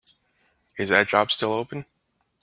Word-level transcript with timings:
Is 0.79 0.89
that 0.89 1.09
job 1.09 1.29
still 1.29 1.53
open? 1.53 1.85